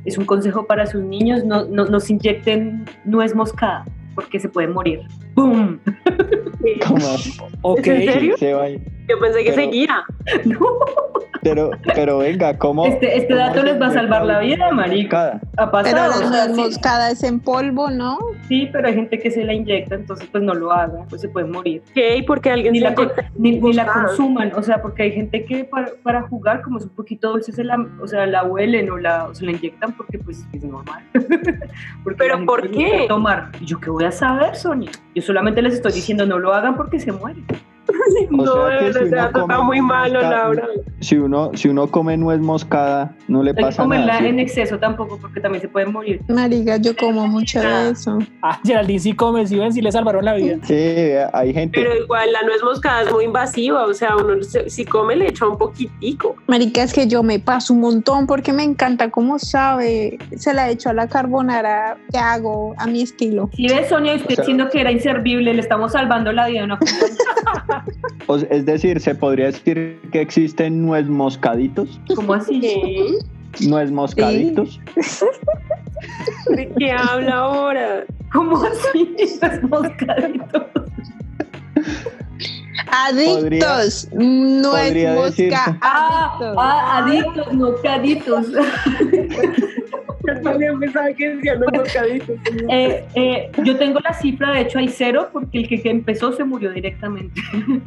[0.05, 3.83] Es un consejo para sus niños, no, no, no se inyecten nuez moscada
[4.15, 5.01] porque se pueden morir.
[5.35, 5.79] ¡Bum!
[6.87, 7.05] Como
[7.61, 7.79] Ok.
[7.79, 8.37] ¿Es en serio?
[8.37, 10.03] se va- Yo pensé que Pero- seguía.
[10.45, 10.59] No.
[11.41, 12.85] Pero, pero venga, ¿cómo?
[12.85, 15.39] Este, este cómo dato les va a salvar la vida, marica.
[15.57, 15.95] Ha pero pasado.
[16.09, 16.61] la o sea, nuez sí.
[16.61, 18.17] moscada es en polvo, ¿no?
[18.47, 21.29] Sí, pero hay gente que se la inyecta, entonces pues no lo haga, pues se
[21.29, 21.81] pueden morir.
[21.93, 22.17] ¿Qué?
[22.17, 25.03] ¿Y por qué alguien Ni se la, con- ni, ni la consuman, o sea, porque
[25.03, 28.25] hay gente que para, para jugar, como es un poquito dulce, se la, o sea,
[28.25, 31.03] la huelen o, la, o se la inyectan porque pues es normal.
[32.03, 33.05] Porque ¿Pero la por qué?
[33.07, 33.51] Tomar.
[33.59, 34.91] ¿Y ¿Yo qué voy a saber, Sonia?
[35.13, 37.45] Yo solamente les estoy diciendo no lo hagan porque se mueren.
[38.29, 40.67] No, sea que si uno está muy malo, moscada- Laura.
[40.99, 44.19] Si uno, si uno come nuez moscada, no le Hay que pasa comerla nada.
[44.19, 44.25] ¿sí?
[44.27, 46.21] en exceso tampoco porque también se pueden morir.
[46.27, 48.17] Marica, yo como mucho de eso.
[48.41, 50.57] Ah, Geraldine sí come, sí ven, sí le salvaron la vida.
[50.63, 50.73] Sí,
[51.33, 51.79] hay gente.
[51.79, 55.27] Pero igual la nuez moscada es muy invasiva, o sea, uno se- si come le
[55.29, 56.35] echa un poquitico.
[56.47, 60.17] Marica, es que yo me paso un montón porque me encanta cómo sabe.
[60.35, 63.49] Se la echo a la carbonara que hago a mi estilo.
[63.53, 66.61] Si ves, Sonia, usted O sea- diciendo que era inservible, le estamos salvando la vida
[66.61, 66.79] a una
[68.27, 71.99] O- Es decir, se podría decir que existen nuez moscaditos.
[72.15, 72.59] como así.
[72.59, 73.17] ¿Qué?
[73.67, 74.79] Nuez moscaditos.
[76.55, 78.03] ¿De qué habla ahora?
[78.31, 79.15] ¿Cómo así?
[79.17, 80.63] Esas moscaditos.
[82.89, 85.77] Adictos, no podría es.
[85.81, 86.55] Ah, adictos.
[86.59, 88.45] ah, adictos, moscaditos.
[92.69, 96.33] Eh, eh, yo tengo la cifra, de hecho hay cero, porque el que, que empezó
[96.33, 97.41] se murió directamente.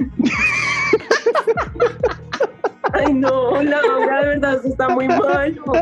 [2.93, 5.65] Ay, no, Laura, de verdad, eso está muy malo.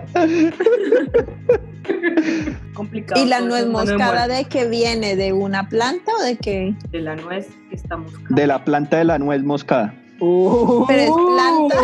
[2.75, 3.23] Complicado.
[3.23, 5.17] ¿Y la nuez moscada de qué viene?
[5.17, 6.75] ¿De una planta o de qué?
[6.91, 8.27] De la nuez que está moscada.
[8.29, 9.95] De la planta de la nuez moscada.
[10.21, 11.77] Uh, Pero es planta.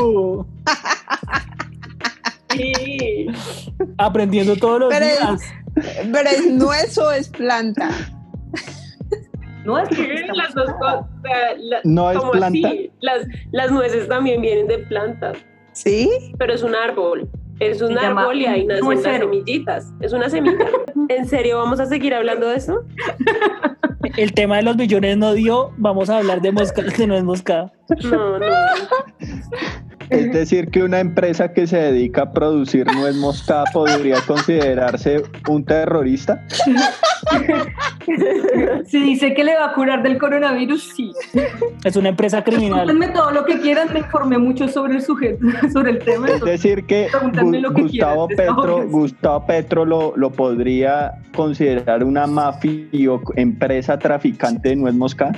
[2.57, 3.27] Sí.
[3.99, 5.41] Aprendiendo todos los Pero es- días.
[6.13, 7.91] Pero es nuez o es planta.
[9.65, 9.89] No es
[10.35, 11.07] Las dos cosas.
[11.59, 12.69] la- No es planta.
[12.69, 15.39] así, Las, las nueces también vienen de plantas,
[15.73, 16.11] ¿Sí?
[16.39, 17.29] pero es un árbol.
[17.61, 19.87] Es un Se árbol y ahí nacen las semillitas.
[20.01, 20.59] Es una semilla.
[21.09, 22.83] ¿En serio vamos a seguir hablando de eso?
[24.17, 25.71] El tema de los billones no dio.
[25.79, 27.73] Vamos a hablar de mosca, de nuez moscada.
[28.11, 28.47] No, no.
[30.11, 35.65] Es decir, que una empresa que se dedica a producir nuez moscada podría considerarse un
[35.65, 36.45] terrorista.
[38.87, 41.13] Si dice que le va a curar del coronavirus, sí.
[41.85, 42.87] Es una empresa criminal.
[42.87, 45.39] Pregúntenme todo lo que quieran, me informé mucho sobre el sujeto,
[45.73, 46.29] sobre el tema.
[46.29, 48.89] Es decir, que Pregúntame Gu- lo que Gustavo Petro.
[48.89, 55.33] Gustavo Petro lo, lo podría considerar una mafia o empresa traficante de nuez moscada.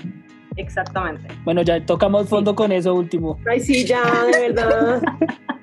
[0.57, 1.29] Exactamente.
[1.45, 3.39] Bueno, ya tocamos fondo con eso último.
[3.51, 4.03] Ay, sí, ya,
[4.33, 5.03] de verdad.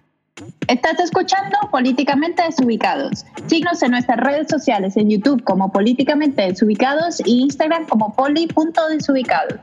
[0.67, 3.25] Estás escuchando Políticamente Desubicados.
[3.47, 9.59] Síguenos en nuestras redes sociales en YouTube como Políticamente Desubicados y Instagram como poli.desubicados.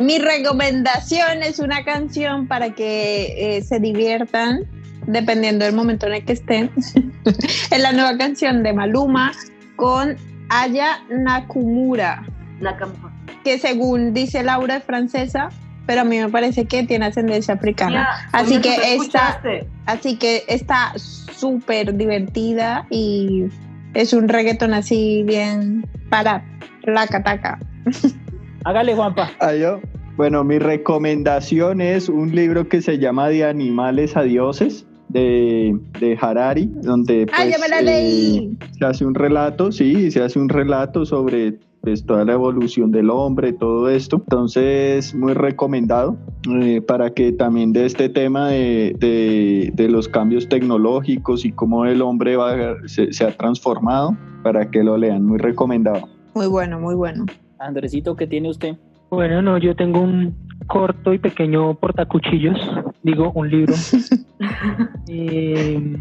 [0.00, 4.64] Mi recomendación es una canción para que eh, se diviertan
[5.06, 6.70] dependiendo del momento en el que estén.
[7.24, 9.32] es la nueva canción de Maluma
[9.76, 10.16] con
[10.48, 12.24] Aya Nakumura,
[12.60, 13.17] Nakamura.
[13.44, 15.48] Que según dice Laura es francesa,
[15.86, 17.90] pero a mí me parece que tiene ascendencia africana.
[17.90, 19.66] Mira, Así ¿dónde que escuchaste?
[19.86, 23.46] Así que está súper divertida y
[23.94, 26.44] es un reggaetón así bien para
[26.84, 27.58] la cataca.
[28.64, 29.30] Hágale, Juanpa.
[29.40, 29.80] Ah, yo.
[30.16, 36.18] Bueno, mi recomendación es un libro que se llama De animales a dioses de, de
[36.20, 38.58] Harari, donde ¡Ah, ya pues, me la eh, leí!
[38.78, 41.58] se hace un relato, sí, se hace un relato sobre
[41.88, 44.16] pues, toda la evolución del hombre, todo esto.
[44.16, 46.16] Entonces, muy recomendado
[46.60, 51.86] eh, para que también de este tema de, de- de los cambios tecnológicos y cómo
[51.86, 56.08] el hombre va, se, se ha transformado, para que lo lean, muy recomendado.
[56.34, 57.24] Muy bueno, muy bueno.
[57.58, 58.76] Andresito, ¿qué tiene usted?
[59.10, 60.34] Bueno, no, yo tengo un
[60.66, 62.58] corto y pequeño portacuchillos,
[63.02, 63.74] digo, un libro,
[65.08, 65.96] eh,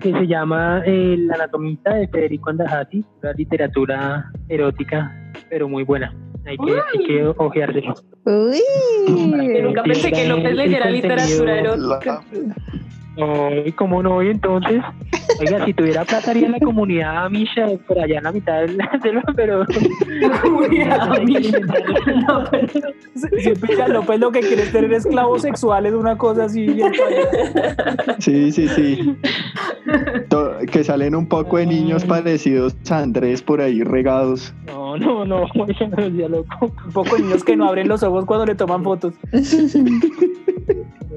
[0.00, 6.14] que se llama El anatomista de Federico Andajati, una literatura erótica, pero muy buena.
[6.46, 7.94] Hay que, hay que ojeárselo.
[8.24, 8.62] Uy.
[9.62, 12.22] Nunca pensé que López leyera literatura erótica.
[13.20, 14.22] Ay, ¿cómo no?
[14.22, 14.80] Y entonces,
[15.40, 19.22] oiga, si tuviera plata haría la comunidad Misha por allá en la mitad del, del
[19.34, 19.64] pero
[20.42, 21.36] Comunidad Amish.
[21.36, 21.94] alimentarlo.
[22.28, 22.88] No, pero-
[23.40, 26.66] Siempre ya López lo que quiere es tener esclavos sexuales, una cosa así.
[28.18, 29.16] Sí, sí, sí.
[30.70, 34.54] Que salen un poco de niños parecidos a Andrés por ahí regados.
[34.66, 36.72] No, no, no, oiga, no sea loco.
[36.86, 39.14] Un poco de niños que no abren los ojos cuando le toman fotos.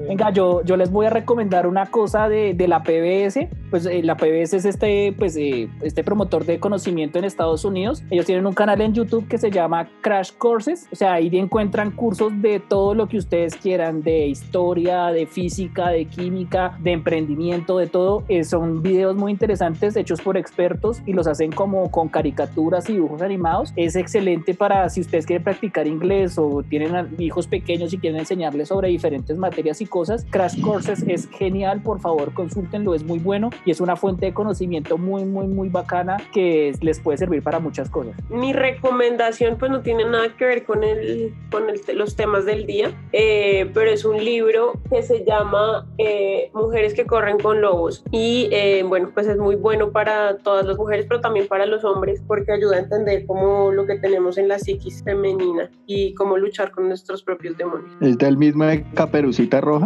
[0.08, 3.48] Venga, yo, yo les voy a recomendar una cosa de, de la PBS.
[3.70, 8.02] Pues eh, la PBS es este, pues, eh, este promotor de conocimiento en Estados Unidos.
[8.10, 10.88] Ellos tienen un canal en YouTube que se llama Crash Courses.
[10.92, 15.88] O sea, ahí encuentran cursos de todo lo que ustedes quieran, de historia, de física,
[15.88, 18.24] de química, de emprendimiento, de todo.
[18.28, 22.94] Eh, son videos muy interesantes hechos por expertos y los hacen como con caricaturas y
[22.94, 23.72] dibujos animados.
[23.76, 28.68] Es excelente para si ustedes quieren practicar inglés o tienen hijos pequeños y quieren enseñarles
[28.68, 30.26] sobre diferentes materias y cosas.
[30.30, 34.32] Crash Courses es genial, por favor consúltenlo, es muy bueno y es una fuente de
[34.34, 38.14] conocimiento muy, muy, muy bacana que es- les puede servir para muchas cosas.
[38.30, 42.64] Mi recomendación pues no tiene nada que ver con, el, con el- los temas del
[42.66, 48.02] día, eh, pero es un libro que se llama eh, Mujeres que corren con lobos
[48.10, 51.84] y eh, bueno pues es muy bueno para todas las mujeres pero también para los
[51.84, 56.38] hombres porque ayuda a entender cómo lo que tenemos en la psiquis femenina y cómo
[56.38, 57.90] luchar con nuestros propios demonios.
[58.00, 59.81] ¿Es del mismo de Caperucita Roja?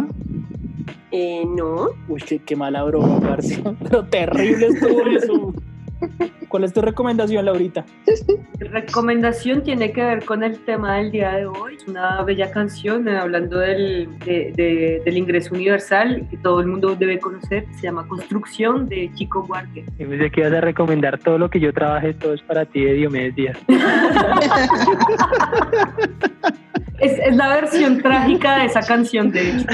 [1.11, 3.61] Eh, no, Uy, qué, qué mala broma, parce.
[3.83, 5.53] Pero terrible estuvo eso.
[6.47, 7.83] ¿Cuál es tu recomendación, Laurita?
[8.59, 11.75] Mi recomendación tiene que ver con el tema del día de hoy.
[11.75, 16.67] Es una bella canción eh, hablando del, de- de- del ingreso universal que todo el
[16.67, 17.65] mundo debe conocer.
[17.75, 19.85] Se llama Construcción de Chico Buarque.
[19.99, 22.81] Y pensé que ibas a recomendar todo lo que yo trabajé, todo es para ti
[22.81, 23.57] de Diomedes Díaz.
[27.07, 29.65] Es, es la versión trágica de esa canción, de hecho.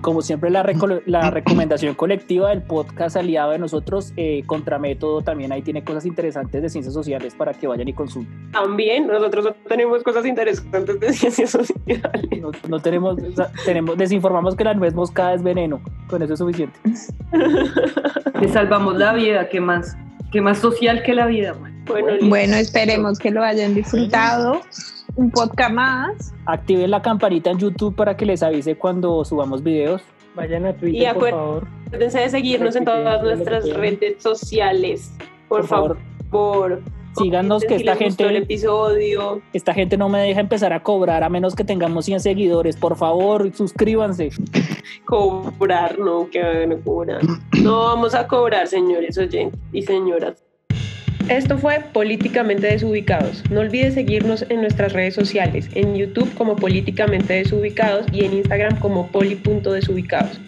[0.00, 5.52] Como siempre, la, reco- la recomendación colectiva del podcast aliado de nosotros, eh, Contramétodo, también
[5.52, 8.50] ahí tiene cosas interesantes de ciencias sociales para que vayan y consulten.
[8.50, 12.02] también nosotros tenemos cosas interesantes de ciencias sociales.
[12.40, 16.32] No, no tenemos, o sea, tenemos, desinformamos que la nuez moscada es veneno, con eso
[16.32, 16.76] es suficiente.
[18.40, 19.96] Le salvamos la vida, ¿qué más?
[20.32, 21.72] ¿Qué más social que la vida, man?
[21.86, 22.08] Bueno.
[22.28, 24.60] Bueno, esperemos que lo hayan disfrutado.
[25.16, 26.34] Un podcast más.
[26.44, 30.02] Activen la campanita en YouTube para que les avise cuando subamos videos.
[30.34, 31.68] Vayan a Y Twitter, por acuer- favor.
[31.86, 35.12] Acuérdense de seguirnos en todas nuestras redes sociales.
[35.48, 35.98] Por, Por favor,
[36.30, 36.82] favor.
[37.16, 39.40] síganos que Si esta gustó el gente, episodio.
[39.54, 42.76] esta gente no me deja empezar a cobrar a menos que tengamos 100 seguidores.
[42.76, 44.30] Por favor, suscríbanse.
[45.06, 47.20] Cobrar, no, que van a cobrar.
[47.62, 50.42] No vamos a cobrar, señores oyentes y señoras.
[51.28, 53.42] Esto fue Políticamente Desubicados.
[53.50, 58.78] No olvides seguirnos en nuestras redes sociales, en YouTube como Políticamente Desubicados y en Instagram
[58.78, 60.40] como poli.desubicados.